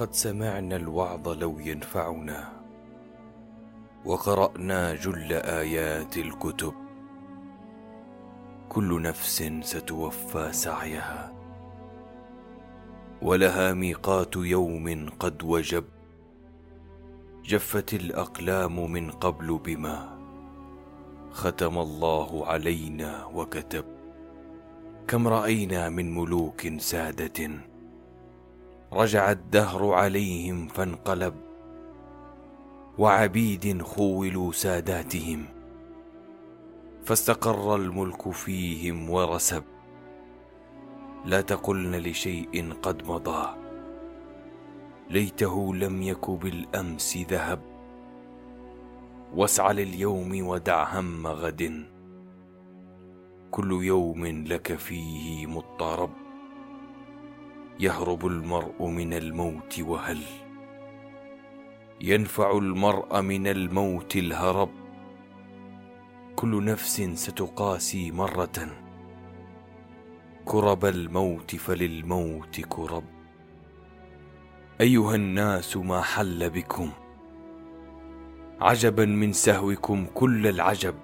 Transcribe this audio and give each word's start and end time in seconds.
لقد 0.00 0.14
سمعنا 0.14 0.76
الوعظ 0.76 1.28
لو 1.28 1.58
ينفعنا 1.58 2.52
وقرأنا 4.04 4.94
جل 4.94 5.32
آيات 5.32 6.16
الكتب 6.16 6.74
كل 8.68 9.02
نفس 9.02 9.52
ستوفى 9.62 10.52
سعيها 10.52 11.32
ولها 13.22 13.72
ميقات 13.72 14.36
يوم 14.36 15.08
قد 15.18 15.42
وجب 15.42 15.84
جفت 17.44 17.94
الأقلام 17.94 18.92
من 18.92 19.10
قبل 19.10 19.58
بما 19.64 20.18
ختم 21.30 21.78
الله 21.78 22.46
علينا 22.46 23.24
وكتب 23.24 23.84
كم 25.08 25.28
رأينا 25.28 25.88
من 25.88 26.14
ملوك 26.14 26.68
سادة 26.78 27.69
رجع 28.92 29.30
الدهر 29.30 29.92
عليهم 29.92 30.68
فانقلب 30.68 31.34
وعبيد 32.98 33.82
خولوا 33.82 34.52
ساداتهم 34.52 35.44
فاستقر 37.04 37.76
الملك 37.76 38.30
فيهم 38.30 39.10
ورسب. 39.10 39.62
لا 41.24 41.40
تقلن 41.40 41.96
لشيء 41.96 42.72
قد 42.82 43.06
مضى 43.06 43.56
ليته 45.10 45.74
لم 45.74 46.02
يك 46.02 46.30
بالأمس 46.30 47.16
ذهب. 47.16 47.60
واسع 49.34 49.70
لليوم 49.70 50.46
ودع 50.46 51.00
هم 51.00 51.26
غد 51.26 51.84
كل 53.50 53.84
يوم 53.84 54.26
لك 54.26 54.74
فيه 54.74 55.46
مضطرب. 55.46 56.10
يهرب 57.78 58.26
المرء 58.26 58.86
من 58.86 59.12
الموت 59.14 59.80
وهل 59.80 60.18
ينفع 62.00 62.58
المرء 62.58 63.20
من 63.20 63.46
الموت 63.46 64.16
الهرب؟ 64.16 64.70
كل 66.36 66.64
نفس 66.64 67.00
ستقاسي 67.00 68.10
مرة. 68.10 68.76
كرب 70.44 70.84
الموت 70.84 71.56
فللموت 71.56 72.60
كرب. 72.60 73.04
أيها 74.80 75.14
الناس 75.14 75.76
ما 75.76 76.00
حل 76.00 76.50
بكم؟ 76.50 76.90
عجبا 78.60 79.04
من 79.04 79.32
سهوكم 79.32 80.06
كل 80.14 80.46
العجب. 80.46 80.94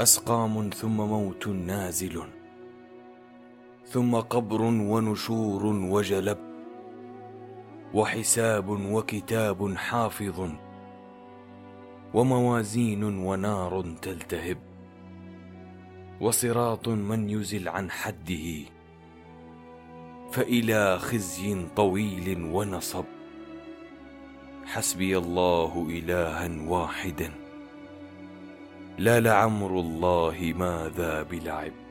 أسقام 0.00 0.70
ثم 0.70 0.96
موت 0.96 1.48
نازل. 1.48 2.22
ثم 3.86 4.16
قبر 4.16 4.62
ونشور 4.62 5.66
وجلب 5.66 6.38
وحساب 7.94 8.68
وكتاب 8.68 9.76
حافظ 9.76 10.50
وموازين 12.14 13.04
ونار 13.04 13.82
تلتهب 14.02 14.58
وصراط 16.20 16.88
من 16.88 17.30
يزل 17.30 17.68
عن 17.68 17.90
حده 17.90 18.64
فإلى 20.32 20.98
خزي 20.98 21.66
طويل 21.76 22.42
ونصب 22.52 23.04
حسبي 24.64 25.18
الله 25.18 25.86
إلها 25.90 26.50
واحدا 26.68 27.32
لا 28.98 29.20
لعمر 29.20 29.70
الله 29.80 30.54
ماذا 30.56 31.22
بلعب 31.22 31.85